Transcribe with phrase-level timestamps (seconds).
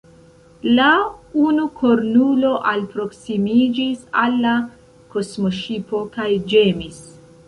[0.77, 0.85] La
[1.41, 4.53] unukornulo alproskimiĝis al la
[5.17, 6.99] kosmoŝipo kaj ĝemis.